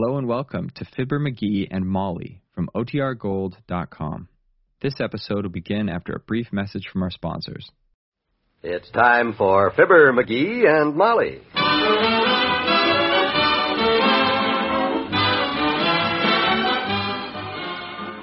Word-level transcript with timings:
Hello 0.00 0.16
and 0.16 0.28
welcome 0.28 0.70
to 0.76 0.84
Fibber 0.96 1.18
McGee 1.18 1.66
and 1.72 1.84
Molly 1.84 2.40
from 2.54 2.70
OTRGold.com. 2.72 4.28
This 4.80 5.00
episode 5.00 5.42
will 5.42 5.50
begin 5.50 5.88
after 5.88 6.12
a 6.12 6.20
brief 6.20 6.52
message 6.52 6.84
from 6.92 7.02
our 7.02 7.10
sponsors. 7.10 7.68
It's 8.62 8.88
time 8.92 9.34
for 9.36 9.72
Fibber 9.72 10.12
McGee 10.12 10.68
and 10.68 10.94
Molly. 10.94 11.40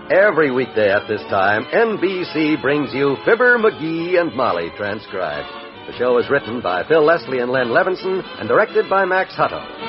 Every 0.09 0.51
weekday 0.51 0.89
at 0.89 1.09
this 1.09 1.23
time, 1.29 1.65
NBC 1.65 2.61
brings 2.61 2.93
you 2.93 3.17
Fibber 3.25 3.57
McGee 3.57 4.17
and 4.17 4.33
Molly 4.33 4.69
transcribed. 4.77 5.49
The 5.87 5.97
show 5.97 6.17
is 6.19 6.29
written 6.29 6.61
by 6.61 6.87
Phil 6.87 7.03
Leslie 7.03 7.39
and 7.39 7.51
Len 7.51 7.67
Levinson 7.67 8.23
and 8.39 8.47
directed 8.47 8.89
by 8.89 9.03
Max 9.03 9.33
Hutto. 9.33 9.84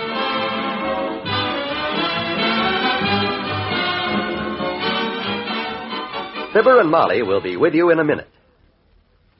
Fibber 6.56 6.80
and 6.80 6.90
Molly 6.90 7.22
will 7.22 7.42
be 7.42 7.58
with 7.58 7.74
you 7.74 7.90
in 7.90 7.98
a 7.98 8.04
minute. 8.04 8.30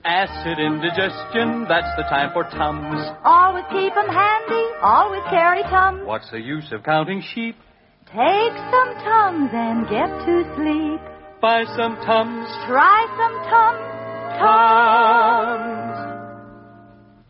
Acid 0.05 0.59
indigestion, 0.59 1.65
that's 1.67 1.97
the 1.97 2.03
time 2.11 2.29
for 2.35 2.45
Tums. 2.45 3.01
Always 3.25 3.65
keep 3.71 3.97
'em 3.97 4.07
handy, 4.07 4.67
always 4.83 5.23
carry 5.31 5.63
Tums. 5.63 6.05
What's 6.05 6.31
the 6.31 6.43
use 6.43 6.71
of 6.73 6.83
counting 6.83 7.23
sheep? 7.23 7.57
Take 8.05 8.53
some 8.71 8.95
Tums 9.03 9.51
and 9.55 9.89
get 9.89 10.11
to 10.27 10.45
sleep. 10.57 11.01
Buy 11.41 11.65
some 11.65 11.97
Tums. 12.05 12.49
Try 12.67 13.07
some 13.17 13.37
Tums. 13.49 14.39
Tums. 14.39 15.97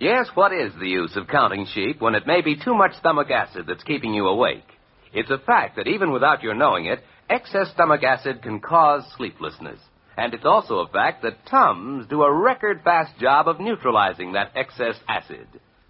Yes, 0.01 0.35
what 0.35 0.53
is 0.53 0.75
the 0.81 0.89
use 0.89 1.15
of 1.15 1.29
counting 1.29 1.65
sheep 1.67 2.01
when 2.01 2.17
it 2.17 2.27
may 2.27 2.41
be 2.41 2.57
too 2.57 2.75
much 2.75 2.95
stomach 2.95 3.31
acid 3.31 3.67
that's 3.69 3.85
keeping 3.85 4.13
you 4.15 4.27
awake? 4.27 4.67
It's 5.13 5.31
a 5.31 5.39
fact 5.39 5.77
that 5.77 5.87
even 5.87 6.11
without 6.11 6.43
your 6.43 6.55
knowing 6.55 6.87
it, 6.87 7.05
excess 7.29 7.71
stomach 7.73 8.03
acid 8.03 8.43
can 8.43 8.61
cause 8.61 9.05
sleeplessness. 9.17 9.79
And 10.17 10.33
it's 10.33 10.47
also 10.47 10.79
a 10.79 10.89
fact 10.89 11.23
that 11.23 11.47
Tums 11.51 12.07
do 12.09 12.23
a 12.23 12.33
record 12.33 12.81
fast 12.83 13.19
job 13.21 13.49
of 13.49 13.61
neutralizing 13.61 14.33
that 14.33 14.53
excess 14.55 14.97
acid. 15.09 15.47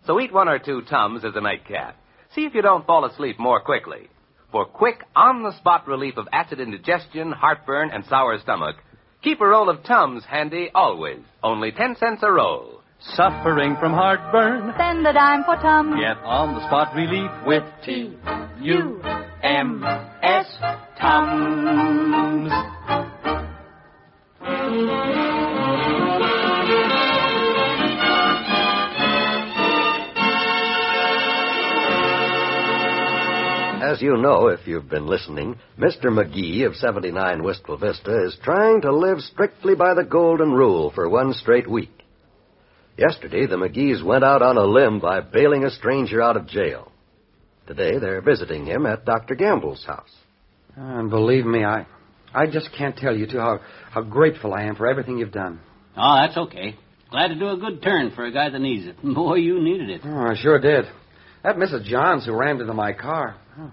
So 0.07 0.21
eat 0.21 0.33
one 0.33 0.49
or 0.49 0.59
two 0.59 0.83
Tums 0.83 1.25
as 1.25 1.35
a 1.37 1.41
nightcap. 1.41 1.97
See 2.35 2.45
if 2.45 2.55
you 2.55 2.63
don't 2.63 2.87
fall 2.87 3.05
asleep 3.05 3.39
more 3.39 3.61
quickly. 3.61 4.09
For 4.51 4.65
quick, 4.65 5.05
on 5.15 5.43
the 5.43 5.57
spot 5.59 5.87
relief 5.87 6.17
of 6.17 6.29
acid 6.33 6.61
indigestion, 6.61 7.33
heartburn, 7.33 7.91
and 7.93 8.05
sour 8.07 8.39
stomach, 8.41 8.77
keep 9.23 9.41
a 9.41 9.47
roll 9.47 9.69
of 9.69 9.85
Tums 9.85 10.25
handy 10.25 10.71
always. 10.75 11.21
Only 11.43 11.73
10 11.73 11.97
cents 11.97 12.23
a 12.23 12.31
roll. 12.31 12.81
Suffering 13.15 13.77
from 13.79 13.93
heartburn? 13.93 14.73
Send 14.79 15.07
a 15.07 15.13
dime 15.13 15.45
for 15.45 15.57
Tums. 15.57 15.97
Get 16.01 16.19
on 16.25 16.55
the 16.55 16.67
spot 16.67 16.95
relief 16.97 17.31
with 17.47 17.65
T 17.85 18.17
U 18.63 19.26
M 19.47 19.85
S 20.25 20.59
Tums. 21.01 22.51
As 33.81 34.03
you 34.03 34.17
know, 34.17 34.49
if 34.49 34.67
you've 34.67 34.89
been 34.89 35.07
listening, 35.07 35.55
Mr. 35.79 36.07
McGee 36.07 36.67
of 36.67 36.75
79 36.75 37.45
Wistful 37.45 37.77
Vista 37.77 38.25
is 38.25 38.37
trying 38.43 38.81
to 38.81 38.93
live 38.93 39.21
strictly 39.21 39.77
by 39.77 39.95
the 39.95 40.03
golden 40.03 40.51
rule 40.51 40.91
for 40.93 41.09
one 41.09 41.33
straight 41.33 41.71
week. 41.71 42.03
Yesterday, 42.99 43.47
the 43.47 43.55
McGees 43.55 44.05
went 44.05 44.25
out 44.25 44.43
on 44.43 44.57
a 44.57 44.65
limb 44.65 44.99
by 44.99 45.21
bailing 45.21 45.63
a 45.63 45.71
stranger 45.71 46.21
out 46.21 46.37
of 46.37 46.49
jail. 46.49 46.91
Today, 47.67 47.99
they're 47.99 48.21
visiting 48.23 48.65
him 48.67 48.87
at 48.87 49.05
Dr. 49.05 49.35
Gamble's 49.35 49.85
house. 49.85 50.11
And 50.77 51.11
believe 51.11 51.45
me, 51.47 51.65
I, 51.65 51.87
I 52.35 52.47
just 52.47 52.69
can't 52.77 52.97
tell 52.97 53.17
you 53.17 53.27
two 53.27 53.39
how, 53.39 53.61
how 53.91 54.03
grateful 54.03 54.55
I 54.55 54.65
am 54.65 54.77
for 54.77 54.87
everything 54.87 55.19
you've 55.19 55.33
done. 55.33 55.61
Oh, 55.97 56.17
that's 56.17 56.37
okay. 56.37 56.77
Glad 57.11 57.29
to 57.29 57.35
do 57.37 57.49
a 57.49 57.57
good 57.57 57.83
turn 57.83 58.13
for 58.15 58.25
a 58.27 58.33
guy 58.33 58.51
that 58.51 58.59
needs 58.59 58.87
it. 58.87 58.97
Boy, 59.15 59.37
you 59.37 59.61
needed 59.61 59.91
it. 59.91 60.03
Oh, 60.05 60.27
I 60.31 60.35
sure 60.37 60.61
did. 60.61 60.85
That 61.43 61.57
Mrs. 61.57 61.85
Johns 61.85 62.27
who 62.27 62.35
rammed 62.35 62.61
into 62.61 62.75
my 62.75 62.93
car. 62.93 63.37
oh, 63.59 63.71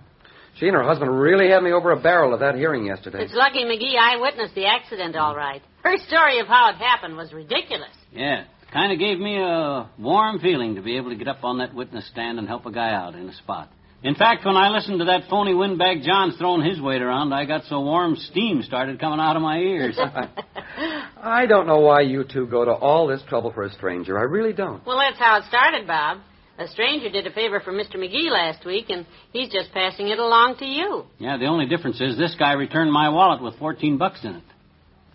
She 0.60 0.68
and 0.68 0.76
her 0.76 0.84
husband 0.84 1.20
really 1.20 1.50
had 1.50 1.62
me 1.62 1.72
over 1.72 1.92
a 1.92 2.00
barrel 2.00 2.34
at 2.34 2.40
that 2.40 2.56
hearing 2.56 2.86
yesterday. 2.86 3.24
It's 3.24 3.34
lucky 3.34 3.64
McGee 3.66 3.98
I 4.00 4.22
witnessed 4.22 4.56
the 4.56 4.66
accident 4.68 5.16
all 5.16 5.36
right. 5.36 5.62
Her 5.84 5.98
story 6.08 6.40
of 6.40 6.48
how 6.48 6.70
it 6.70 6.76
happened 6.76 7.18
was 7.18 7.34
ridiculous. 7.34 7.90
Yeah, 8.14 8.46
kind 8.72 8.94
of 8.94 9.00
gave 9.00 9.20
me 9.20 9.38
a 9.40 9.90
warm 10.00 10.40
feeling 10.40 10.76
to 10.76 10.82
be 10.82 10.98
able 10.98 11.10
to 11.10 11.16
get 11.18 11.28
up 11.28 11.44
on 11.44 11.58
that 11.58 11.74
witness 11.74 12.08
stand 12.08 12.40
and 12.40 12.48
help 12.48 12.66
a 12.66 12.72
guy 12.72 12.92
out 12.94 13.16
in 13.16 13.28
a 13.28 13.34
spot. 13.34 13.70
In 14.04 14.16
fact, 14.16 14.46
when 14.46 14.58
I 14.58 14.68
listened 14.70 15.00
to 15.00 15.06
that 15.06 15.30
phony 15.30 15.54
windbag 15.54 16.04
John's 16.04 16.36
throwing 16.38 16.62
his 16.62 16.82
weight 16.82 17.02
around, 17.02 17.32
I 17.32 17.46
got 17.46 17.64
so 17.70 17.80
warm 17.80 18.18
steam 18.18 18.62
started 18.62 19.00
coming 19.00 19.22
out 19.22 19.38
of 19.38 19.42
my 19.42 19.60
ears. 19.60 19.98
I 21.18 21.46
don't 21.46 21.68
know 21.68 21.80
why 21.80 22.02
you 22.02 22.26
two 22.26 22.46
go 22.48 22.66
to 22.66 22.72
all 22.72 23.08
this 23.08 23.22
trouble 23.30 23.54
for 23.54 23.64
a 23.64 23.72
stranger. 23.72 24.20
I 24.20 24.24
really 24.24 24.52
don't. 24.52 24.86
Well, 24.86 25.00
that's 25.00 25.18
how 25.18 25.38
it 25.38 25.46
started, 25.48 25.88
Bob. 25.88 26.18
A 26.58 26.68
stranger 26.68 27.10
did 27.10 27.26
a 27.26 27.32
favor 27.32 27.62
for 27.62 27.72
Mr. 27.72 27.96
McGee 27.96 28.30
last 28.30 28.66
week, 28.66 28.90
and 28.90 29.06
he's 29.32 29.50
just 29.50 29.72
passing 29.72 30.10
it 30.10 30.20
along 30.20 30.58
to 30.60 30.66
you. 30.66 31.06
yeah, 31.18 31.38
the 31.38 31.46
only 31.46 31.66
difference 31.66 32.02
is 32.02 32.18
this 32.18 32.36
guy 32.38 32.52
returned 32.54 32.92
my 32.92 33.08
wallet 33.08 33.42
with 33.42 33.58
14 33.58 33.98
bucks 33.98 34.20
in 34.24 34.36
it. 34.36 34.44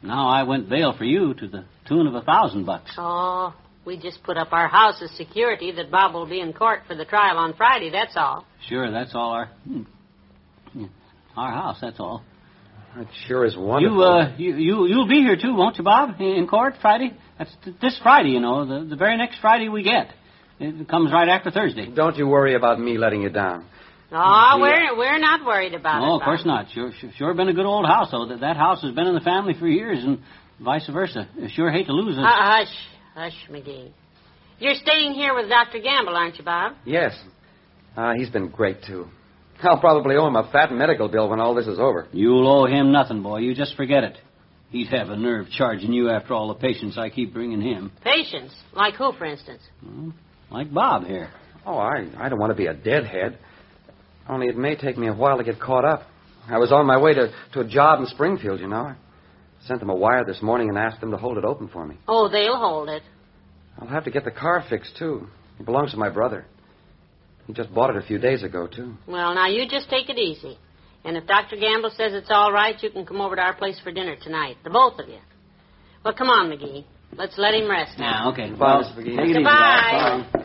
Now 0.03 0.29
I 0.29 0.45
went 0.45 0.71
bail 0.71 0.95
for 0.97 1.05
you 1.05 1.35
to 1.35 1.47
the 1.47 1.65
tune 1.87 2.07
of 2.07 2.15
a 2.15 2.23
thousand 2.23 2.65
bucks. 2.65 2.91
Oh, 2.97 3.55
we 3.89 3.97
just 3.97 4.23
put 4.23 4.37
up 4.37 4.53
our 4.53 4.69
house 4.69 5.01
as 5.03 5.11
security 5.17 5.73
that 5.73 5.91
Bob 5.91 6.13
will 6.13 6.27
be 6.29 6.41
in 6.41 6.53
court 6.53 6.81
for 6.87 6.95
the 6.95 7.07
trial 7.07 7.39
on 7.39 7.55
Friday, 7.55 7.91
that's 7.91 8.13
all. 8.17 8.45
Sure, 8.69 8.91
that's 8.93 9.13
all 9.15 9.31
our... 9.33 9.47
hmm. 9.67 9.83
Our 11.37 11.53
house, 11.53 11.79
that's 11.81 11.99
all. 11.99 12.23
It 12.97 13.07
sure 13.27 13.47
is 13.47 13.57
wonderful. 13.57 13.97
You, 13.97 14.03
uh, 14.03 14.37
you, 14.37 14.57
you, 14.57 14.87
you'll 14.89 15.09
be 15.09 15.21
here 15.21 15.37
too, 15.41 15.55
won't 15.55 15.79
you, 15.79 15.85
Bob? 15.85 16.21
In 16.21 16.47
court 16.47 16.75
Friday? 16.83 17.17
That's 17.39 17.51
th- 17.65 17.77
this 17.81 17.99
Friday, 18.03 18.31
you 18.31 18.41
know, 18.41 18.67
the, 18.67 18.85
the 18.91 18.97
very 18.97 19.17
next 19.17 19.41
Friday 19.41 19.69
we 19.69 19.83
get. 19.85 20.09
It 20.61 20.89
comes 20.89 21.11
right 21.13 21.29
after 21.29 21.51
Thursday. 21.51 21.87
Don't 21.95 22.17
you 22.17 22.27
worry 22.27 22.55
about 22.57 22.79
me 22.81 22.99
letting 22.99 23.23
you 23.23 23.31
down. 23.31 23.65
Oh, 24.11 24.17
Yeah. 24.17 24.59
we're 24.61 24.99
we're 24.99 25.19
not 25.19 25.47
worried 25.47 25.75
about 25.75 26.03
it. 26.03 26.07
No, 26.07 26.17
of 26.17 26.23
course 26.23 26.45
not. 26.45 26.67
Sure, 26.75 26.91
sure, 27.01 27.11
sure 27.17 27.35
been 27.35 27.49
a 27.49 27.55
good 27.55 27.67
old 27.67 27.87
house, 27.87 28.09
though. 28.11 28.27
That, 28.27 28.41
that 28.41 28.57
house 28.57 28.83
has 28.83 28.93
been 28.95 29.07
in 29.07 29.15
the 29.15 29.21
family 29.21 29.55
for 29.59 29.69
years, 29.69 30.03
and 30.03 30.19
vice 30.59 30.89
versa. 30.89 31.29
I 31.41 31.49
sure 31.55 31.71
hate 31.71 31.87
to 31.87 31.93
lose 31.93 32.17
it. 32.19 32.25
Uh, 32.25 32.27
hush, 32.27 32.75
hush, 33.19 33.35
McGee. 33.51 33.91
You're 34.61 34.75
staying 34.75 35.13
here 35.13 35.35
with 35.35 35.49
Dr. 35.49 35.81
Gamble, 35.81 36.15
aren't 36.15 36.39
you, 36.39 36.45
Bob? 36.45 36.75
Yes. 36.85 37.19
Uh, 37.97 38.13
he's 38.17 38.31
been 38.31 38.49
great, 38.49 38.85
too. 38.87 39.09
I'll 39.63 39.81
probably 39.81 40.15
owe 40.15 40.29
him 40.29 40.37
a 40.37 40.49
fat 40.53 40.71
medical 40.71 41.09
bill 41.09 41.29
when 41.29 41.41
all 41.41 41.55
this 41.55 41.67
is 41.67 41.81
over. 41.81 42.07
You'll 42.13 42.47
owe 42.47 42.67
him 42.67 42.93
nothing, 42.93 43.23
boy. 43.25 43.39
You 43.39 43.57
just 43.57 43.75
forget 43.75 44.05
it. 44.05 44.17
He'd 44.71 44.89
have 44.89 45.09
a 45.09 45.17
nerve 45.17 45.47
charging 45.51 45.93
you 45.93 46.11
after 46.11 46.35
all 46.35 46.49
the 46.49 46.55
patients 46.55 46.97
I 46.97 47.11
keep 47.11 47.35
bringing 47.35 47.61
him. 47.61 47.91
Patients. 48.05 48.55
Like 48.73 48.95
who, 48.95 49.13
for 49.19 49.25
instance? 49.25 49.63
Like 50.51 50.73
Bob 50.73 51.05
here. 51.07 51.31
Oh, 51.67 51.77
I, 51.77 52.09
I 52.19 52.29
don't 52.29 52.39
want 52.39 52.51
to 52.51 52.57
be 52.57 52.67
a 52.67 52.75
deadhead. 52.75 53.39
Only 54.29 54.47
it 54.47 54.57
may 54.57 54.77
take 54.77 54.97
me 54.97 55.09
a 55.09 55.15
while 55.15 55.39
to 55.39 55.45
get 55.45 55.59
caught 55.59 55.85
up. 55.85 56.03
I 56.49 56.59
was 56.59 56.71
on 56.71 56.87
my 56.87 56.99
way 56.99 57.15
to, 57.15 57.33
to 57.55 57.61
a 57.61 57.67
job 57.67 57.99
in 58.01 58.07
Springfield, 58.07 58.61
you 58.61 58.69
know. 58.69 58.95
I 59.63 59.67
sent 59.67 59.81
them 59.81 59.91
a 59.91 59.95
wire 59.95 60.25
this 60.25 60.41
morning 60.43 60.69
and 60.69 60.79
asked 60.79 61.01
them 61.01 61.11
to 61.11 61.17
hold 61.17 61.39
it 61.39 61.45
open 61.45 61.69
for 61.69 61.87
me. 61.87 61.97
Oh, 62.07 62.29
they'll 62.29 62.57
hold 62.57 62.89
it. 62.89 63.03
I'll 63.79 63.89
have 63.89 64.05
to 64.05 64.11
get 64.11 64.25
the 64.25 64.31
car 64.31 64.65
fixed, 64.69 64.97
too. 64.99 65.27
It 65.61 65.67
belongs 65.67 65.93
to 65.93 65.97
my 65.97 66.09
brother. 66.11 66.47
He 67.47 67.53
just 67.53 67.73
bought 67.75 67.91
it 67.91 67.97
a 67.97 68.03
few 68.07 68.19
days 68.19 68.43
ago, 68.43 68.67
too. 68.67 68.95
Well, 69.07 69.35
now 69.35 69.49
you 69.49 69.67
just 69.69 69.89
take 69.89 70.09
it 70.09 70.19
easy. 70.19 70.59
And 71.05 71.17
if 71.17 71.27
Dr. 71.27 71.57
Gamble 71.57 71.91
says 71.91 72.13
it's 72.13 72.29
all 72.31 72.53
right, 72.53 72.75
you 72.83 72.91
can 72.91 73.07
come 73.07 73.21
over 73.21 73.37
to 73.37 73.43
our 73.43 73.55
place 73.55 73.79
for 73.83 73.91
dinner 73.93 74.17
tonight, 74.21 74.57
the 74.65 74.71
both 74.71 74.99
of 74.99 75.09
you. 75.09 75.19
Well, 76.05 76.15
come 76.15 76.29
on, 76.29 76.51
McGee. 76.51 76.85
Let's 77.17 77.35
let 77.39 77.55
him 77.55 77.71
rest 77.71 77.99
now. 77.99 78.25
Now, 78.25 78.33
okay. 78.33 78.51
Goodbye, 78.51 78.67
well, 78.81 78.83
Mr. 78.85 78.99
McGee. 78.99 79.17
take 79.17 79.19
it 79.19 79.25
easy, 79.25 79.35
Goodbye. 79.35 80.27
Bob. 80.33 80.45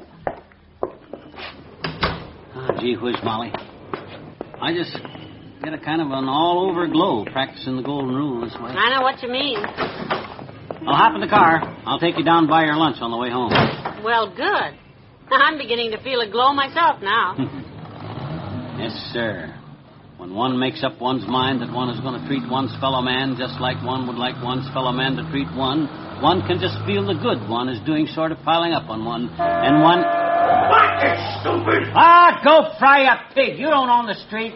Ah, 2.56 2.70
gee 2.80 2.96
whiz, 2.96 3.16
Molly. 3.24 3.52
I 4.62 4.74
just 4.74 4.96
get 5.64 5.74
a 5.74 5.80
kind 5.80 6.02
of 6.02 6.08
an 6.12 6.28
all-over 6.28 6.88
glow 6.88 7.24
practicing 7.24 7.78
the 7.78 7.84
golden 7.84 8.14
rule 8.14 8.44
this 8.44 8.54
way. 8.60 8.76
I 8.76 8.92
know 8.92 9.02
what 9.02 9.24
you 9.24 9.30
mean. 9.32 9.56
I'll 10.84 11.00
hop 11.00 11.16
in 11.16 11.22
the 11.22 11.32
car. 11.32 11.64
I'll 11.88 12.00
take 12.00 12.18
you 12.18 12.24
down 12.24 12.48
by 12.48 12.66
your 12.66 12.76
lunch 12.76 12.98
on 13.00 13.12
the 13.12 13.18
way 13.18 13.32
home. 13.32 13.56
Well, 14.04 14.28
good. 14.36 14.76
I'm 15.32 15.58
beginning 15.58 15.92
to 15.92 16.04
feel 16.04 16.20
a 16.20 16.30
glow 16.30 16.52
myself 16.52 17.00
now. 17.00 17.40
yes, 18.78 18.92
sir. 19.16 19.56
When 20.18 20.36
one 20.36 20.60
makes 20.60 20.84
up 20.84 21.00
one's 21.00 21.24
mind 21.28 21.62
that 21.62 21.72
one 21.72 21.90
is 21.90 22.00
going 22.02 22.20
to 22.20 22.28
treat 22.28 22.44
one's 22.52 22.76
fellow 22.84 23.02
man 23.02 23.36
just 23.40 23.56
like 23.64 23.80
one 23.88 24.06
would 24.08 24.20
like 24.20 24.36
one's 24.44 24.68
fellow 24.76 24.92
man 24.92 25.16
to 25.16 25.24
treat 25.32 25.48
one, 25.56 25.88
one 26.20 26.44
can 26.44 26.60
just 26.60 26.76
feel 26.84 27.08
the 27.08 27.16
good 27.16 27.40
one 27.48 27.72
is 27.72 27.80
doing 27.88 28.08
sort 28.12 28.36
of 28.36 28.38
piling 28.44 28.76
up 28.76 28.92
on 28.92 29.08
one. 29.08 29.32
And 29.40 29.80
one. 29.80 30.04
What, 30.04 30.92
you 31.00 31.16
stupid? 31.40 31.88
Ah, 31.96 32.44
go 32.44 32.76
fry 32.80 33.08
a 33.08 33.34
pig. 33.34 33.60
You 33.60 33.72
don't 33.72 33.90
own 33.90 34.08
the 34.08 34.20
street. 34.28 34.56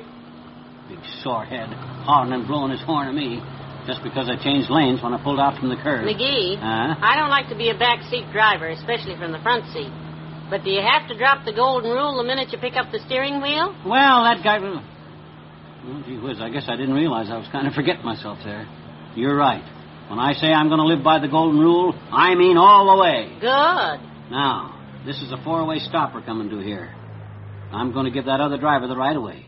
Big 0.90 1.00
sorehead, 1.24 1.68
hollering 2.08 2.34
and 2.34 2.48
blowing 2.48 2.72
his 2.72 2.82
horn 2.82 3.08
at 3.08 3.16
me. 3.16 3.42
Just 3.86 4.04
because 4.04 4.28
I 4.28 4.36
changed 4.44 4.70
lanes 4.70 5.02
when 5.02 5.14
I 5.14 5.24
pulled 5.24 5.40
out 5.40 5.58
from 5.60 5.70
the 5.70 5.78
curb. 5.80 6.04
McGee, 6.04 6.60
Huh? 6.60 6.96
I 7.00 7.16
don't 7.16 7.30
like 7.30 7.48
to 7.50 7.56
be 7.56 7.70
a 7.70 7.76
backseat 7.76 8.32
driver, 8.34 8.68
especially 8.68 9.16
from 9.16 9.32
the 9.32 9.40
front 9.40 9.64
seat. 9.72 9.92
But 10.50 10.64
do 10.64 10.72
you 10.72 10.82
have 10.84 11.08
to 11.08 11.18
drop 11.18 11.46
the 11.46 11.54
golden 11.54 11.92
rule 11.92 12.18
the 12.18 12.24
minute 12.24 12.52
you 12.52 12.58
pick 12.60 12.76
up 12.76 12.92
the 12.92 13.00
steering 13.08 13.42
wheel? 13.42 13.76
Well, 13.88 14.24
that 14.28 14.44
guy. 14.44 14.60
Well, 14.60 16.04
gee 16.06 16.20
whiz, 16.20 16.40
I 16.42 16.50
guess 16.50 16.66
I 16.68 16.76
didn't 16.76 16.96
realize 16.96 17.30
I 17.32 17.38
was 17.38 17.48
kind 17.52 17.68
of 17.68 17.74
forgetting 17.74 18.04
myself 18.04 18.40
there. 18.44 18.68
You're 19.16 19.36
right. 19.36 19.64
When 20.10 20.20
I 20.20 20.34
say 20.34 20.48
I'm 20.52 20.68
going 20.68 20.80
to 20.80 20.86
live 20.88 21.04
by 21.04 21.20
the 21.20 21.28
golden 21.28 21.60
rule, 21.60 21.94
I 22.12 22.36
mean 22.36 22.58
all 22.58 22.96
the 22.96 23.02
way. 23.02 23.28
Good. 23.40 24.32
Now, 24.32 25.02
this 25.06 25.22
is 25.22 25.32
a 25.32 25.38
four-way 25.44 25.80
stop 25.80 26.14
we're 26.14 26.22
coming 26.24 26.50
to 26.50 26.60
here. 26.60 26.94
I'm 27.72 27.92
going 27.94 28.06
to 28.06 28.12
give 28.12 28.26
that 28.26 28.40
other 28.40 28.58
driver 28.58 28.88
the 28.88 28.96
right 28.96 29.16
of 29.16 29.24
way. 29.24 29.46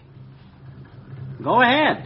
Go 1.43 1.61
ahead. 1.61 2.05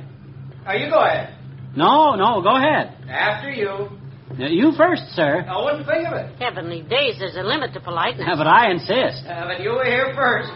Now, 0.65 0.74
you 0.74 0.89
go 0.89 1.00
ahead. 1.00 1.35
No, 1.75 2.15
no, 2.15 2.41
go 2.41 2.56
ahead. 2.56 2.95
After 3.09 3.50
you. 3.50 3.89
Now, 4.38 4.47
you 4.47 4.71
first, 4.77 5.03
sir. 5.15 5.45
I 5.47 5.63
wouldn't 5.63 5.85
think 5.85 6.07
of 6.07 6.13
it. 6.13 6.38
Heavenly 6.39 6.81
days, 6.81 7.18
there's 7.19 7.35
a 7.35 7.44
limit 7.44 7.74
to 7.74 7.80
politeness. 7.81 8.25
Yeah, 8.27 8.35
but 8.38 8.47
I 8.47 8.71
insist. 8.71 9.25
Uh, 9.25 9.45
but 9.45 9.62
you 9.62 9.71
were 9.71 9.85
here 9.85 10.13
first. 10.15 10.50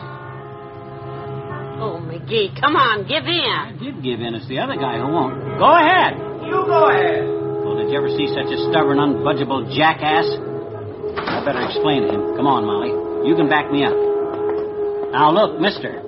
Oh, 1.77 2.01
McGee, 2.01 2.57
come 2.59 2.75
on, 2.75 3.06
give 3.06 3.25
in. 3.25 3.53
I 3.53 3.77
did 3.77 4.01
give 4.01 4.21
in. 4.21 4.33
It's 4.33 4.47
the 4.47 4.57
other 4.57 4.74
guy 4.77 4.97
who 4.97 5.13
won't. 5.13 5.62
Go 5.62 5.69
ahead. 5.77 6.18
You 6.41 6.65
go 6.65 6.89
ahead. 6.89 7.21
Well, 7.62 7.77
did 7.77 7.89
you 7.94 7.97
ever 7.97 8.09
see 8.09 8.25
such 8.33 8.50
a 8.50 8.57
stubborn, 8.71 8.97
unbudgeable 8.97 9.69
jackass? 9.77 10.25
I 11.21 11.45
better 11.45 11.62
explain 11.65 12.01
to 12.07 12.09
him. 12.09 12.21
Come 12.38 12.47
on, 12.47 12.65
Molly. 12.65 12.94
You 13.30 13.35
can 13.35 13.50
back 13.50 13.69
me 13.69 13.85
up. 13.85 13.94
Now, 15.13 15.30
look, 15.30 15.59
mister. 15.62 16.01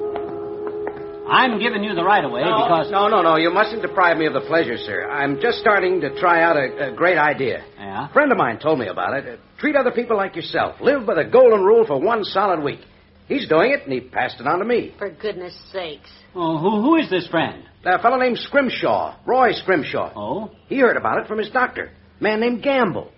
I'm 1.31 1.59
giving 1.59 1.83
you 1.83 1.95
the 1.95 2.03
right 2.03 2.23
of 2.23 2.31
way 2.31 2.41
no, 2.41 2.63
because. 2.63 2.91
No, 2.91 3.07
no, 3.07 3.21
no. 3.21 3.37
You 3.37 3.51
mustn't 3.51 3.81
deprive 3.81 4.17
me 4.17 4.25
of 4.25 4.33
the 4.33 4.41
pleasure, 4.41 4.77
sir. 4.77 5.09
I'm 5.09 5.39
just 5.41 5.59
starting 5.59 6.01
to 6.01 6.19
try 6.19 6.41
out 6.43 6.57
a, 6.57 6.91
a 6.91 6.95
great 6.95 7.17
idea. 7.17 7.63
Yeah? 7.77 8.09
A 8.09 8.13
friend 8.13 8.31
of 8.31 8.37
mine 8.37 8.59
told 8.59 8.79
me 8.79 8.87
about 8.87 9.13
it. 9.13 9.27
Uh, 9.27 9.41
treat 9.59 9.75
other 9.75 9.91
people 9.91 10.17
like 10.17 10.35
yourself. 10.35 10.81
Live 10.81 11.05
by 11.05 11.15
the 11.15 11.25
golden 11.25 11.63
rule 11.63 11.85
for 11.85 11.99
one 11.99 12.23
solid 12.23 12.63
week. 12.63 12.79
He's 13.27 13.47
doing 13.47 13.71
it, 13.71 13.83
and 13.83 13.93
he 13.93 14.01
passed 14.01 14.39
it 14.39 14.47
on 14.47 14.59
to 14.59 14.65
me. 14.65 14.95
For 14.97 15.11
goodness 15.11 15.55
sakes. 15.71 16.09
Oh, 16.33 16.57
who, 16.57 16.81
who 16.81 16.95
is 16.95 17.09
this 17.09 17.27
friend? 17.27 17.63
A 17.85 18.01
fellow 18.01 18.17
named 18.17 18.39
Scrimshaw, 18.39 19.17
Roy 19.25 19.53
Scrimshaw. 19.53 20.13
Oh? 20.15 20.51
He 20.67 20.79
heard 20.79 20.97
about 20.97 21.19
it 21.19 21.27
from 21.27 21.37
his 21.37 21.49
doctor, 21.49 21.91
a 22.19 22.23
man 22.23 22.39
named 22.39 22.63
Gamble. 22.63 23.11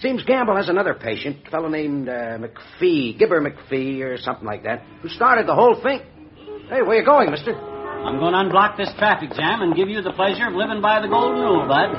Seems 0.00 0.24
Gamble 0.24 0.56
has 0.56 0.68
another 0.68 0.94
patient, 0.94 1.46
a 1.46 1.50
fellow 1.50 1.68
named 1.68 2.08
uh, 2.08 2.38
McPhee, 2.38 3.18
Gibber 3.18 3.40
McPhee, 3.40 4.00
or 4.00 4.16
something 4.16 4.46
like 4.46 4.62
that, 4.64 4.82
who 5.02 5.08
started 5.08 5.46
the 5.46 5.54
whole 5.54 5.80
thing. 5.82 6.00
Hey, 6.68 6.82
where 6.82 6.98
you 6.98 7.04
going, 7.04 7.30
mister? 7.30 7.54
I'm 7.54 8.18
going 8.18 8.34
to 8.34 8.40
unblock 8.40 8.76
this 8.76 8.90
traffic 8.98 9.30
jam 9.32 9.62
and 9.62 9.74
give 9.74 9.88
you 9.88 10.02
the 10.02 10.12
pleasure 10.12 10.48
of 10.48 10.52
living 10.52 10.82
by 10.82 11.00
the 11.00 11.08
golden 11.08 11.40
rule, 11.40 11.66
bud. 11.66 11.94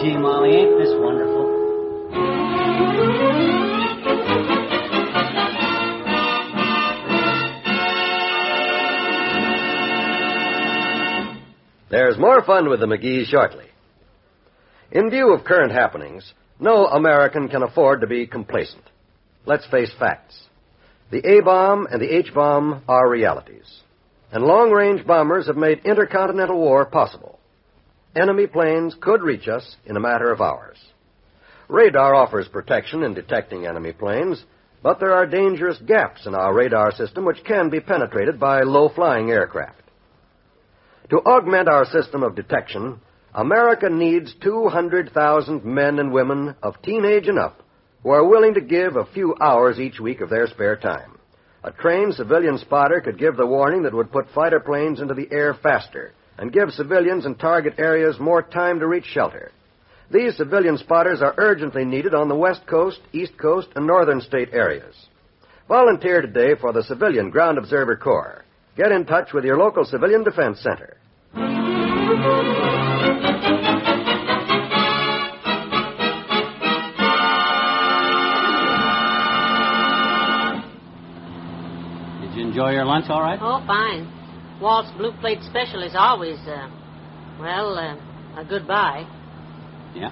Gee, 0.00 0.16
Molly, 0.16 0.50
ain't 0.50 0.78
this 0.78 0.94
wonderful? 0.94 1.44
There's 11.90 12.16
more 12.16 12.44
fun 12.44 12.68
with 12.68 12.78
the 12.78 12.86
McGees 12.86 13.26
shortly. 13.26 13.66
In 14.92 15.10
view 15.10 15.32
of 15.32 15.44
current 15.44 15.72
happenings, 15.72 16.32
no 16.60 16.86
American 16.86 17.48
can 17.48 17.64
afford 17.64 18.02
to 18.02 18.06
be 18.06 18.28
complacent. 18.28 18.84
Let's 19.46 19.66
face 19.66 19.90
facts. 19.98 20.40
The 21.10 21.26
A 21.26 21.42
bomb 21.42 21.88
and 21.90 22.00
the 22.00 22.16
H 22.16 22.32
bomb 22.32 22.84
are 22.86 23.10
realities, 23.10 23.82
and 24.32 24.44
long 24.44 24.70
range 24.70 25.06
bombers 25.06 25.46
have 25.46 25.56
made 25.56 25.80
intercontinental 25.84 26.58
war 26.58 26.84
possible. 26.86 27.38
Enemy 28.14 28.46
planes 28.46 28.94
could 29.00 29.22
reach 29.22 29.48
us 29.48 29.76
in 29.84 29.96
a 29.96 30.00
matter 30.00 30.32
of 30.32 30.40
hours. 30.40 30.78
Radar 31.68 32.14
offers 32.14 32.48
protection 32.48 33.02
in 33.02 33.14
detecting 33.14 33.66
enemy 33.66 33.92
planes, 33.92 34.42
but 34.82 35.00
there 35.00 35.12
are 35.12 35.26
dangerous 35.26 35.78
gaps 35.86 36.26
in 36.26 36.34
our 36.34 36.54
radar 36.54 36.92
system 36.92 37.24
which 37.24 37.44
can 37.44 37.70
be 37.70 37.80
penetrated 37.80 38.38
by 38.38 38.60
low 38.60 38.88
flying 38.88 39.30
aircraft. 39.30 39.82
To 41.10 41.18
augment 41.18 41.68
our 41.68 41.84
system 41.86 42.22
of 42.22 42.34
detection, 42.34 43.00
America 43.34 43.88
needs 43.88 44.34
200,000 44.42 45.64
men 45.64 45.98
and 45.98 46.12
women 46.12 46.54
of 46.62 46.80
teenage 46.82 47.28
and 47.28 47.38
up 47.38 47.62
who 48.02 48.10
are 48.10 48.26
willing 48.26 48.54
to 48.54 48.60
give 48.60 48.96
a 48.96 49.06
few 49.12 49.34
hours 49.40 49.78
each 49.78 50.00
week 50.00 50.20
of 50.20 50.30
their 50.30 50.46
spare 50.46 50.76
time. 50.76 51.15
A 51.66 51.72
trained 51.72 52.14
civilian 52.14 52.58
spotter 52.58 53.00
could 53.00 53.18
give 53.18 53.36
the 53.36 53.44
warning 53.44 53.82
that 53.82 53.92
would 53.92 54.12
put 54.12 54.30
fighter 54.32 54.60
planes 54.60 55.00
into 55.00 55.14
the 55.14 55.26
air 55.32 55.52
faster 55.52 56.12
and 56.38 56.52
give 56.52 56.70
civilians 56.70 57.26
in 57.26 57.34
target 57.34 57.74
areas 57.78 58.20
more 58.20 58.40
time 58.40 58.78
to 58.78 58.86
reach 58.86 59.06
shelter. 59.06 59.50
These 60.08 60.36
civilian 60.36 60.78
spotters 60.78 61.20
are 61.22 61.34
urgently 61.36 61.84
needed 61.84 62.14
on 62.14 62.28
the 62.28 62.36
West 62.36 62.64
Coast, 62.68 63.00
East 63.12 63.36
Coast, 63.36 63.66
and 63.74 63.84
Northern 63.84 64.20
state 64.20 64.50
areas. 64.52 64.94
Volunteer 65.66 66.22
today 66.22 66.54
for 66.54 66.72
the 66.72 66.84
Civilian 66.84 67.30
Ground 67.30 67.58
Observer 67.58 67.96
Corps. 67.96 68.44
Get 68.76 68.92
in 68.92 69.04
touch 69.04 69.32
with 69.32 69.44
your 69.44 69.58
local 69.58 69.84
Civilian 69.84 70.22
Defense 70.22 70.60
Center. 70.60 70.96
You 82.36 82.42
enjoy 82.46 82.70
your 82.72 82.84
lunch 82.84 83.06
all 83.08 83.20
right? 83.22 83.38
Oh, 83.40 83.62
fine. 83.66 84.06
Walt's 84.60 84.90
Blue 84.96 85.12
Plate 85.20 85.42
Special 85.42 85.82
is 85.82 85.92
always, 85.94 86.38
uh, 86.46 86.68
well, 87.40 87.76
uh, 87.78 88.40
a 88.40 88.44
goodbye. 88.48 89.06
Yeah. 89.94 90.10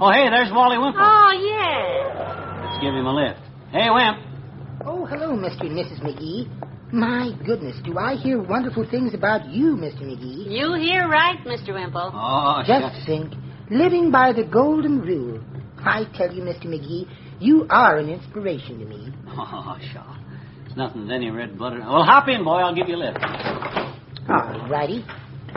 Oh, 0.00 0.10
hey, 0.12 0.28
there's 0.30 0.50
Wally 0.52 0.76
Wimple. 0.78 1.00
Oh, 1.00 1.32
yeah. 1.32 2.68
Let's 2.70 2.82
give 2.82 2.94
him 2.94 3.06
a 3.06 3.14
lift. 3.14 3.40
Hey, 3.72 3.88
Wimp. 3.90 4.18
Oh, 4.86 5.04
hello, 5.06 5.32
Mr. 5.36 5.62
and 5.62 5.72
Mrs. 5.76 6.00
McGee. 6.00 6.48
My 6.92 7.30
goodness, 7.44 7.76
do 7.84 7.98
I 7.98 8.14
hear 8.14 8.40
wonderful 8.40 8.86
things 8.88 9.12
about 9.14 9.48
you, 9.48 9.76
Mr. 9.76 10.02
McGee? 10.02 10.48
You 10.50 10.74
hear 10.74 11.08
right, 11.08 11.38
Mr. 11.44 11.74
Wimple. 11.74 12.12
Oh, 12.14 12.62
Just 12.66 12.94
shucks. 12.94 13.06
think, 13.06 13.32
living 13.70 14.10
by 14.10 14.32
the 14.32 14.44
golden 14.44 15.00
rule. 15.00 15.42
I 15.78 16.04
tell 16.16 16.32
you, 16.32 16.42
Mr. 16.42 16.66
McGee, 16.66 17.08
you 17.40 17.66
are 17.70 17.98
an 17.98 18.08
inspiration 18.08 18.78
to 18.80 18.84
me. 18.86 19.12
Oh, 19.28 19.76
sure. 19.92 20.16
It's 20.76 20.82
nothing 20.82 21.08
to 21.08 21.14
any 21.14 21.30
red-blooded. 21.30 21.78
Well, 21.78 22.04
hop 22.04 22.28
in, 22.28 22.44
boy. 22.44 22.56
I'll 22.56 22.74
give 22.74 22.86
you 22.86 22.96
a 22.96 23.02
lift. 23.08 23.18
All 24.28 24.68
righty. 24.68 25.06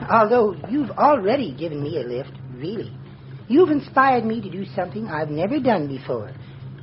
Although 0.10 0.56
you've 0.70 0.92
already 0.92 1.54
given 1.54 1.84
me 1.84 1.98
a 1.98 2.08
lift, 2.08 2.32
really. 2.56 2.96
You've 3.50 3.68
inspired 3.68 4.24
me 4.24 4.40
to 4.40 4.50
do 4.50 4.64
something 4.78 5.10
I've 5.10 5.30
never 5.30 5.60
done 5.60 5.90
before. 5.90 6.32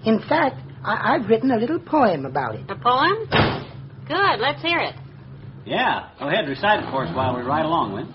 In 0.04 0.18
fact, 0.28 0.60
I- 0.84 1.14
I've 1.14 1.26
written 1.30 1.50
a 1.50 1.56
little 1.56 1.78
poem 1.78 2.26
about 2.26 2.56
it. 2.56 2.70
A 2.70 2.74
poem? 2.74 3.16
Good, 4.06 4.38
let's 4.40 4.60
hear 4.60 4.80
it. 4.80 4.96
Yeah. 5.64 6.08
Go 6.18 6.28
ahead, 6.28 6.46
recite 6.46 6.80
it 6.84 6.90
for 6.90 7.06
us 7.06 7.16
while 7.16 7.34
we 7.34 7.42
ride 7.42 7.64
along, 7.64 7.94
Wimp. 7.94 8.10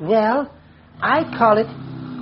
Well, 0.00 0.50
I 1.00 1.22
call 1.38 1.58
it 1.58 1.68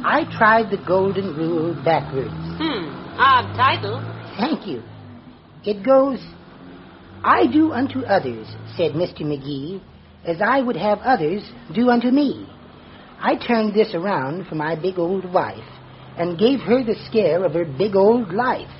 I 0.04 0.24
Tried 0.36 0.70
the 0.70 0.84
Golden 0.86 1.34
Rule 1.34 1.72
Backwards. 1.82 2.28
Hmm, 2.60 3.18
odd 3.18 3.56
title. 3.56 4.02
Thank 4.36 4.66
you. 4.66 4.82
It 5.64 5.82
goes, 5.82 6.20
I 7.24 7.46
do 7.46 7.72
unto 7.72 8.00
others, 8.00 8.48
said 8.76 8.92
Mr. 8.92 9.20
McGee, 9.20 9.80
as 10.24 10.38
I 10.44 10.60
would 10.60 10.76
have 10.76 10.98
others 10.98 11.48
do 11.72 11.88
unto 11.88 12.08
me. 12.08 12.48
I 13.20 13.36
turned 13.36 13.74
this 13.74 13.94
around 13.94 14.48
for 14.48 14.56
my 14.56 14.74
big 14.74 14.98
old 14.98 15.32
wife 15.32 15.68
and 16.18 16.38
gave 16.38 16.60
her 16.60 16.82
the 16.82 16.96
scare 17.08 17.44
of 17.44 17.52
her 17.52 17.64
big 17.64 17.94
old 17.94 18.32
life. 18.32 18.70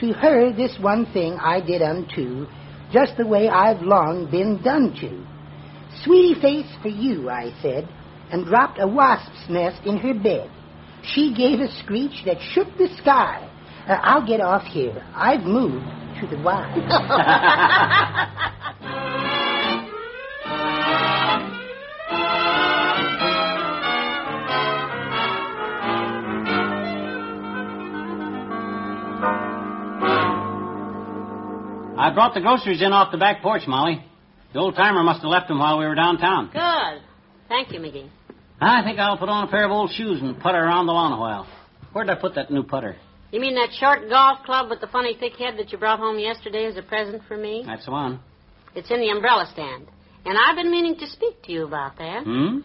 To 0.00 0.12
her, 0.14 0.52
this 0.52 0.76
one 0.80 1.06
thing 1.12 1.34
I 1.34 1.60
did 1.60 1.82
unto, 1.82 2.46
just 2.92 3.16
the 3.18 3.26
way 3.26 3.48
I've 3.48 3.82
long 3.82 4.30
been 4.30 4.62
done 4.62 4.94
to. 5.00 6.02
Sweetie 6.02 6.40
face 6.40 6.72
for 6.80 6.88
you, 6.88 7.28
I 7.28 7.52
said, 7.60 7.88
and 8.30 8.46
dropped 8.46 8.78
a 8.80 8.86
wasp's 8.86 9.50
nest 9.50 9.84
in 9.84 9.98
her 9.98 10.14
bed. 10.14 10.50
She 11.02 11.34
gave 11.34 11.60
a 11.60 11.72
screech 11.82 12.24
that 12.24 12.40
shook 12.52 12.68
the 12.78 12.88
sky. 12.96 13.50
Uh, 13.86 13.98
I'll 14.02 14.26
get 14.26 14.40
off 14.40 14.64
here. 14.64 15.06
I've 15.14 15.44
moved 15.44 15.84
to 16.20 16.26
the 16.26 16.42
Y. 16.42 16.72
I 31.98 32.10
brought 32.14 32.34
the 32.34 32.40
groceries 32.40 32.82
in 32.82 32.92
off 32.92 33.10
the 33.10 33.18
back 33.18 33.42
porch, 33.42 33.62
Molly. 33.66 34.04
The 34.52 34.60
old 34.60 34.76
timer 34.76 35.02
must 35.02 35.22
have 35.22 35.30
left 35.30 35.48
them 35.48 35.58
while 35.58 35.78
we 35.78 35.86
were 35.86 35.94
downtown. 35.94 36.50
Good. 36.52 37.02
Thank 37.48 37.72
you, 37.72 37.80
McGee. 37.80 38.08
I 38.60 38.82
think 38.84 38.98
I'll 38.98 39.18
put 39.18 39.28
on 39.28 39.48
a 39.48 39.50
pair 39.50 39.64
of 39.64 39.70
old 39.70 39.90
shoes 39.92 40.20
and 40.22 40.38
putter 40.38 40.58
around 40.58 40.86
the 40.86 40.92
lawn 40.92 41.12
a 41.12 41.20
while. 41.20 41.46
Where'd 41.92 42.08
I 42.08 42.14
put 42.14 42.36
that 42.36 42.50
new 42.50 42.62
putter? 42.62 42.96
You 43.36 43.42
mean 43.42 43.56
that 43.56 43.68
short 43.78 44.08
golf 44.08 44.46
club 44.46 44.70
with 44.70 44.80
the 44.80 44.86
funny 44.86 45.14
thick 45.20 45.34
head 45.36 45.58
that 45.58 45.70
you 45.70 45.76
brought 45.76 45.98
home 45.98 46.18
yesterday 46.18 46.64
as 46.64 46.78
a 46.78 46.82
present 46.82 47.20
for 47.28 47.36
me? 47.36 47.64
That's 47.66 47.84
the 47.84 47.90
one. 47.90 48.18
It's 48.74 48.90
in 48.90 48.98
the 48.98 49.10
umbrella 49.10 49.46
stand. 49.52 49.88
And 50.24 50.38
I've 50.38 50.56
been 50.56 50.70
meaning 50.70 50.96
to 50.96 51.06
speak 51.06 51.42
to 51.42 51.52
you 51.52 51.66
about 51.66 51.98
that. 51.98 52.24
Hmm? 52.24 52.60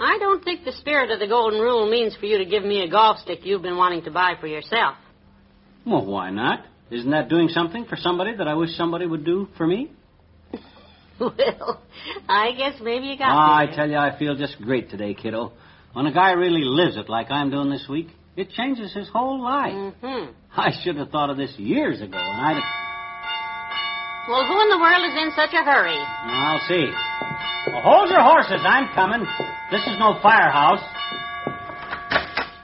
I 0.00 0.18
don't 0.18 0.42
think 0.42 0.64
the 0.64 0.72
spirit 0.72 1.12
of 1.12 1.20
the 1.20 1.28
golden 1.28 1.60
rule 1.60 1.88
means 1.88 2.16
for 2.16 2.26
you 2.26 2.38
to 2.38 2.44
give 2.44 2.64
me 2.64 2.82
a 2.82 2.90
golf 2.90 3.20
stick 3.20 3.46
you've 3.46 3.62
been 3.62 3.76
wanting 3.76 4.02
to 4.02 4.10
buy 4.10 4.32
for 4.40 4.48
yourself. 4.48 4.96
Well, 5.86 6.04
why 6.04 6.30
not? 6.30 6.66
Isn't 6.90 7.12
that 7.12 7.28
doing 7.28 7.46
something 7.46 7.84
for 7.84 7.94
somebody 7.94 8.34
that 8.34 8.48
I 8.48 8.54
wish 8.54 8.70
somebody 8.70 9.06
would 9.06 9.24
do 9.24 9.46
for 9.56 9.64
me? 9.64 9.92
Well, 11.20 11.80
I 12.28 12.50
guess 12.50 12.80
maybe 12.82 13.06
you 13.06 13.16
got 13.16 13.28
Oh, 13.28 13.54
I 13.54 13.72
tell 13.72 13.88
you, 13.88 13.96
I 13.96 14.18
feel 14.18 14.34
just 14.34 14.60
great 14.60 14.90
today, 14.90 15.14
kiddo. 15.14 15.52
When 15.92 16.06
a 16.06 16.12
guy 16.12 16.32
really 16.32 16.64
lives 16.64 16.96
it 16.96 17.08
like 17.08 17.30
I'm 17.30 17.52
doing 17.52 17.70
this 17.70 17.86
week, 17.88 18.08
it 18.36 18.50
changes 18.50 18.92
his 18.92 19.08
whole 19.08 19.42
life. 19.42 19.72
Mm-hmm. 19.72 20.32
I 20.56 20.70
should 20.82 20.96
have 20.96 21.10
thought 21.10 21.30
of 21.30 21.36
this 21.36 21.54
years 21.58 22.00
ago, 22.00 22.18
and 22.18 22.40
I'd 22.40 22.54
have... 22.54 24.28
Well, 24.28 24.46
who 24.46 24.60
in 24.62 24.68
the 24.70 24.78
world 24.78 25.04
is 25.04 25.14
in 25.20 25.30
such 25.36 25.52
a 25.52 25.62
hurry? 25.64 25.98
I'll 25.98 26.60
see. 26.66 26.88
Well, 27.70 27.82
hold 27.82 28.08
your 28.10 28.22
horses. 28.22 28.64
I'm 28.64 28.88
coming. 28.94 29.26
This 29.70 29.82
is 29.82 29.98
no 29.98 30.18
firehouse. 30.22 30.80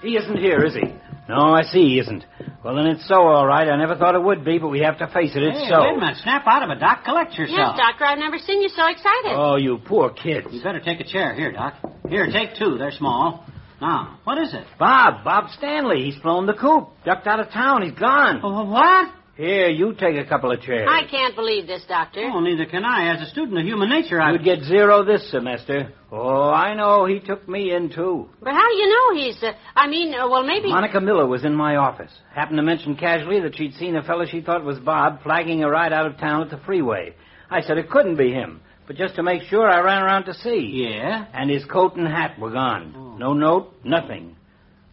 He 0.00 0.16
isn't 0.16 0.38
here, 0.38 0.64
is 0.64 0.74
he? 0.74 0.94
No, 1.28 1.52
I 1.52 1.62
see 1.62 1.80
he 1.80 2.00
isn't. 2.00 2.24
Well, 2.64 2.76
then 2.76 2.86
it's 2.86 3.06
so, 3.06 3.14
all 3.14 3.46
right. 3.46 3.68
I 3.68 3.76
never 3.76 3.94
thought 3.94 4.14
it 4.14 4.22
would 4.22 4.44
be, 4.44 4.58
but 4.58 4.68
we 4.68 4.80
have 4.80 4.98
to 4.98 5.06
face 5.08 5.32
it. 5.36 5.42
It's 5.42 5.58
hey, 5.58 5.68
so. 5.68 5.80
wait 5.80 5.96
a 5.96 6.00
minute. 6.00 6.16
Snap 6.22 6.44
out 6.46 6.62
of 6.62 6.70
it, 6.70 6.80
Doc. 6.80 7.04
Collect 7.04 7.34
yourself. 7.34 7.76
Yes. 7.76 7.86
Doctor, 7.88 8.04
I've 8.04 8.18
never 8.18 8.38
seen 8.38 8.62
you 8.62 8.68
so 8.70 8.88
excited. 8.88 9.32
Oh, 9.36 9.56
you 9.56 9.78
poor 9.86 10.10
kids. 10.10 10.48
You 10.50 10.62
better 10.62 10.80
take 10.80 11.00
a 11.00 11.04
chair. 11.04 11.34
Here, 11.34 11.52
Doc. 11.52 11.74
Here, 12.08 12.26
take 12.26 12.56
two. 12.58 12.78
They're 12.78 12.90
small. 12.90 13.44
Now, 13.80 14.18
what 14.24 14.38
is 14.38 14.52
it? 14.52 14.66
Bob, 14.78 15.24
Bob 15.24 15.50
Stanley. 15.56 16.04
He's 16.04 16.16
flown 16.20 16.46
the 16.46 16.54
coop. 16.54 16.90
Ducked 17.04 17.26
out 17.26 17.40
of 17.40 17.50
town. 17.50 17.82
He's 17.82 17.98
gone. 17.98 18.40
Oh, 18.42 18.64
what? 18.64 19.14
Here, 19.36 19.70
you 19.70 19.94
take 19.94 20.16
a 20.16 20.28
couple 20.28 20.52
of 20.52 20.60
chairs. 20.60 20.86
I 20.86 21.08
can't 21.10 21.34
believe 21.34 21.66
this, 21.66 21.82
Doctor. 21.88 22.20
Oh, 22.30 22.40
neither 22.40 22.66
can 22.66 22.84
I. 22.84 23.14
As 23.14 23.26
a 23.26 23.30
student 23.30 23.58
of 23.58 23.64
human 23.64 23.88
nature, 23.88 24.20
I... 24.20 24.32
You'd 24.32 24.44
get 24.44 24.60
zero 24.64 25.02
this 25.02 25.30
semester. 25.30 25.94
Oh, 26.12 26.50
I 26.50 26.74
know. 26.74 27.06
He 27.06 27.20
took 27.20 27.48
me 27.48 27.72
in, 27.74 27.88
too. 27.88 28.28
But 28.42 28.52
how 28.52 28.68
do 28.68 28.76
you 28.76 28.88
know 28.88 29.22
he's, 29.22 29.42
uh, 29.42 29.52
I 29.74 29.86
mean, 29.86 30.12
uh, 30.12 30.28
well, 30.28 30.42
maybe... 30.44 30.68
Monica 30.68 31.00
Miller 31.00 31.26
was 31.26 31.46
in 31.46 31.54
my 31.54 31.76
office. 31.76 32.12
Happened 32.34 32.58
to 32.58 32.62
mention 32.62 32.96
casually 32.96 33.40
that 33.40 33.56
she'd 33.56 33.72
seen 33.76 33.96
a 33.96 34.02
fellow 34.02 34.26
she 34.26 34.42
thought 34.42 34.62
was 34.62 34.78
Bob 34.78 35.22
flagging 35.22 35.64
a 35.64 35.70
ride 35.70 35.94
out 35.94 36.04
of 36.04 36.18
town 36.18 36.42
at 36.42 36.50
the 36.50 36.60
freeway. 36.66 37.14
I 37.48 37.62
said 37.62 37.78
it 37.78 37.88
couldn't 37.88 38.16
be 38.16 38.32
him. 38.32 38.60
But 38.86 38.96
just 38.96 39.14
to 39.14 39.22
make 39.22 39.44
sure, 39.44 39.66
I 39.70 39.80
ran 39.80 40.02
around 40.02 40.24
to 40.24 40.34
see. 40.34 40.84
Yeah? 40.84 41.24
And 41.32 41.48
his 41.48 41.64
coat 41.64 41.96
and 41.96 42.06
hat 42.06 42.38
were 42.38 42.50
gone. 42.50 42.94
Oh. 42.94 43.09
No 43.20 43.34
note, 43.34 43.74
nothing. 43.84 44.34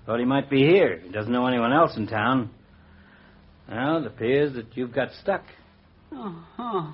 Thought 0.06 0.20
he 0.20 0.26
might 0.26 0.50
be 0.50 0.58
here. 0.58 1.00
He 1.02 1.10
doesn't 1.10 1.32
know 1.32 1.48
anyone 1.48 1.72
else 1.72 1.96
in 1.96 2.08
town. 2.08 2.50
Well, 3.70 4.00
it 4.00 4.06
appears 4.06 4.54
that 4.56 4.66
you've 4.76 4.94
got 4.94 5.14
stuck. 5.22 5.46
Oh, 6.12 6.46
oh. 6.60 6.94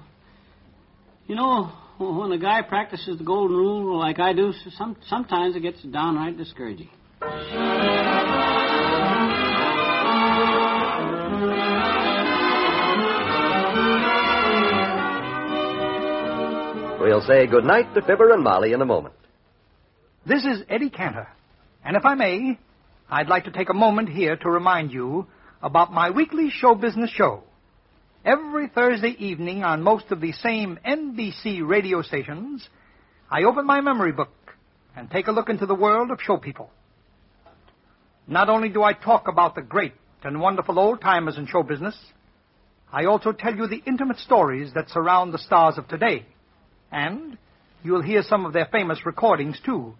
You 1.25 1.33
know, 1.33 1.71
when 1.97 2.31
a 2.33 2.37
guy 2.37 2.61
practices 2.61 3.17
the 3.17 3.23
golden 3.23 3.57
rule 3.57 3.97
like 3.97 4.19
I 4.19 4.33
do, 4.33 4.53
some, 4.77 4.95
sometimes 5.07 5.55
it 5.55 5.61
gets 5.61 5.81
downright 5.81 6.37
discouraging. 6.37 6.89
We'll 16.99 17.21
say 17.21 17.47
good 17.47 17.65
night 17.65 17.91
to 17.95 18.03
Fibber 18.03 18.31
and 18.33 18.43
Molly 18.43 18.73
in 18.73 18.81
a 18.83 18.85
moment. 18.85 19.15
This 20.25 20.45
is 20.45 20.63
Eddie 20.69 20.89
Cantor. 20.89 21.27
And 21.83 21.97
if 21.97 22.05
I 22.05 22.15
may, 22.15 22.57
I'd 23.09 23.27
like 23.27 23.43
to 23.43 23.51
take 23.51 23.67
a 23.67 23.73
moment 23.73 24.07
here 24.07 24.37
to 24.37 24.49
remind 24.49 24.93
you 24.93 25.27
about 25.61 25.91
my 25.91 26.11
weekly 26.11 26.49
show 26.49 26.75
business 26.75 27.09
show. 27.09 27.43
Every 28.23 28.69
Thursday 28.69 29.17
evening 29.19 29.65
on 29.65 29.83
most 29.83 30.11
of 30.11 30.21
the 30.21 30.31
same 30.31 30.79
NBC 30.87 31.67
radio 31.67 32.01
stations, 32.03 32.65
I 33.29 33.43
open 33.43 33.65
my 33.65 33.81
memory 33.81 34.13
book 34.13 34.31
and 34.95 35.11
take 35.11 35.27
a 35.27 35.33
look 35.33 35.49
into 35.49 35.65
the 35.65 35.75
world 35.75 36.09
of 36.09 36.21
show 36.21 36.37
people. 36.37 36.69
Not 38.25 38.47
only 38.47 38.69
do 38.69 38.81
I 38.81 38.93
talk 38.93 39.27
about 39.27 39.55
the 39.55 39.61
great 39.61 39.93
and 40.23 40.39
wonderful 40.39 40.79
old 40.79 41.01
timers 41.01 41.37
in 41.37 41.47
show 41.47 41.63
business, 41.63 41.97
I 42.93 43.05
also 43.05 43.33
tell 43.33 43.53
you 43.53 43.67
the 43.67 43.83
intimate 43.85 44.19
stories 44.19 44.71
that 44.73 44.89
surround 44.89 45.33
the 45.33 45.39
stars 45.39 45.77
of 45.77 45.89
today. 45.89 46.25
And 46.93 47.37
you'll 47.83 48.01
hear 48.01 48.23
some 48.23 48.45
of 48.45 48.53
their 48.53 48.69
famous 48.71 49.05
recordings, 49.05 49.59
too. 49.65 49.95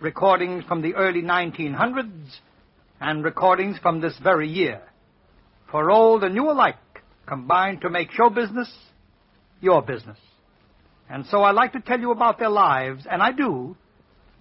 Recordings 0.00 0.64
from 0.64 0.80
the 0.80 0.94
early 0.94 1.20
1900s 1.20 2.38
and 3.00 3.22
recordings 3.22 3.78
from 3.78 4.00
this 4.00 4.18
very 4.22 4.48
year. 4.48 4.80
For 5.70 5.90
old 5.90 6.24
and 6.24 6.34
new 6.34 6.50
alike 6.50 6.76
combined 7.26 7.82
to 7.82 7.90
make 7.90 8.10
show 8.10 8.30
business 8.30 8.72
your 9.60 9.82
business. 9.82 10.16
And 11.10 11.26
so 11.26 11.42
I 11.42 11.50
like 11.50 11.72
to 11.72 11.80
tell 11.80 12.00
you 12.00 12.12
about 12.12 12.38
their 12.38 12.48
lives, 12.48 13.06
and 13.10 13.22
I 13.22 13.32
do, 13.32 13.76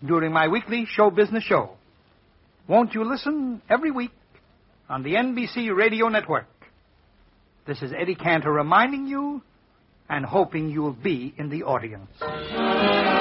during 0.06 0.32
my 0.32 0.48
weekly 0.48 0.86
show 0.90 1.10
business 1.10 1.44
show. 1.44 1.72
Won't 2.68 2.94
you 2.94 3.04
listen 3.04 3.62
every 3.70 3.92
week 3.92 4.12
on 4.88 5.04
the 5.04 5.16
NBC 5.16 5.76
Radio 5.76 6.08
Network? 6.08 6.48
This 7.68 7.82
is 7.82 7.92
Eddie 7.92 8.16
Cantor 8.16 8.54
reminding 8.54 9.08
you 9.08 9.42
and 10.10 10.26
hoping 10.26 10.70
you'll 10.70 10.94
be 10.94 11.34
in 11.38 11.50
the 11.50 11.64
audience. 11.64 13.19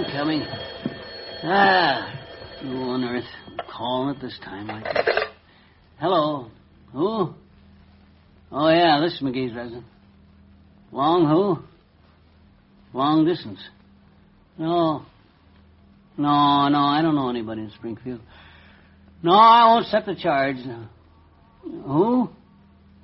I'm 0.00 0.12
coming. 0.12 0.46
Ah, 1.42 2.18
who 2.62 2.68
on 2.68 3.04
earth 3.04 3.24
calling 3.70 4.16
at 4.16 4.22
this 4.22 4.38
time 4.42 4.66
like 4.66 4.84
this? 4.84 5.18
Hello. 5.98 6.50
Who? 6.94 7.34
Oh, 8.50 8.68
yeah, 8.70 9.00
this 9.02 9.12
is 9.12 9.20
McGee's 9.20 9.54
resident. 9.54 9.84
Long 10.90 11.28
who? 11.28 12.98
Long 12.98 13.26
distance. 13.26 13.60
No. 14.56 15.04
No, 16.16 16.68
no, 16.68 16.78
I 16.78 17.02
don't 17.02 17.14
know 17.14 17.28
anybody 17.28 17.60
in 17.60 17.70
Springfield. 17.72 18.20
No, 19.22 19.32
I 19.32 19.66
won't 19.66 19.86
set 19.88 20.06
the 20.06 20.14
charge. 20.14 20.56
Who? 21.62 22.30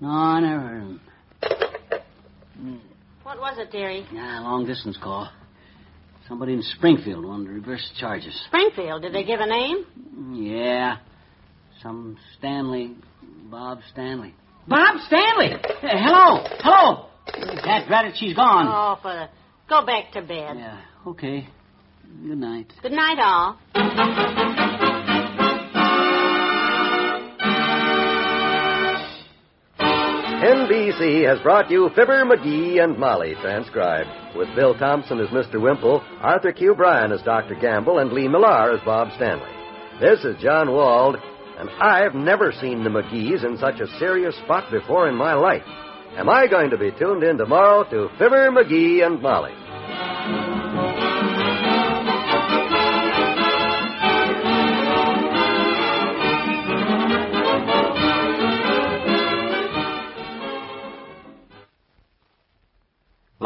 No, 0.00 0.08
I 0.08 0.40
never 0.40 0.62
heard 0.62 0.82
of 0.82 0.88
him. 0.88 2.80
What 3.22 3.38
was 3.38 3.58
it, 3.58 3.70
dearie? 3.70 4.06
Yeah, 4.10 4.40
long 4.40 4.64
distance 4.64 4.96
call. 4.96 5.30
Somebody 6.28 6.54
in 6.54 6.62
Springfield 6.62 7.25
wanted 7.25 7.47
to 7.47 7.52
reverse 7.52 7.88
the 7.95 8.00
charges. 8.00 8.38
Springfield. 8.47 9.02
Did 9.02 9.14
they 9.14 9.25
give 9.25 9.40
a 9.40 9.47
name? 9.47 9.87
Mm, 10.16 10.50
yeah. 10.52 10.97
Some 11.83 12.16
Stanley. 12.38 12.97
Bob 13.50 13.78
Stanley. 13.92 14.35
Bob 14.66 14.97
Stanley. 15.06 15.50
Hey, 15.80 16.02
hello. 16.02 16.45
Hello. 16.61 17.06
That 17.64 17.88
rat 17.88 18.06
it, 18.06 18.14
she's 18.16 18.35
gone. 18.35 18.66
Oh, 18.68 18.99
for 19.00 19.12
the... 19.12 19.28
Go 19.68 19.85
back 19.85 20.12
to 20.12 20.23
bed. 20.23 20.56
Yeah, 20.56 20.80
okay. 21.06 21.49
Good 22.26 22.38
night. 22.38 22.73
Good 22.83 22.92
night, 22.92 23.18
all. 23.21 24.75
NBC 30.66 31.25
has 31.28 31.38
brought 31.42 31.70
you 31.70 31.90
Fibber, 31.94 32.25
McGee, 32.25 32.82
and 32.82 32.99
Molly 32.99 33.37
transcribed, 33.40 34.08
with 34.37 34.52
Bill 34.56 34.75
Thompson 34.75 35.20
as 35.20 35.28
Mr. 35.28 35.61
Wimple, 35.61 36.02
Arthur 36.20 36.50
Q. 36.50 36.75
Bryan 36.75 37.12
as 37.12 37.23
Dr. 37.23 37.54
Gamble, 37.54 38.00
and 38.00 38.12
Lee 38.12 38.26
Millar 38.26 38.73
as 38.73 38.80
Bob 38.85 39.14
Stanley. 39.14 39.49
This 40.00 40.25
is 40.25 40.42
John 40.42 40.73
Wald, 40.73 41.18
and 41.61 41.70
I've 41.70 42.16
never 42.16 42.50
seen 42.50 42.82
the 42.82 42.90
McGees 42.90 43.44
in 43.44 43.58
such 43.58 43.78
a 43.78 43.99
serious 44.00 44.35
spot 44.38 44.68
before 44.73 45.08
in 45.08 45.14
my 45.14 45.35
life. 45.35 45.62
Am 46.16 46.28
I 46.28 46.49
going 46.49 46.70
to 46.70 46.78
be 46.78 46.90
tuned 46.90 47.23
in 47.23 47.38
tomorrow 47.38 47.85
to 47.88 48.08
Fibber, 48.18 48.50
McGee, 48.50 49.06
and 49.06 49.23
Molly? 49.23 49.54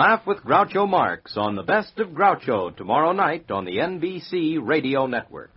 Laugh 0.00 0.26
with 0.26 0.38
Groucho 0.38 0.88
Marx 0.88 1.36
on 1.36 1.56
the 1.56 1.62
best 1.62 1.98
of 1.98 2.08
Groucho 2.08 2.74
tomorrow 2.74 3.12
night 3.12 3.50
on 3.50 3.66
the 3.66 3.76
NBC 3.76 4.56
Radio 4.58 5.04
Network. 5.06 5.50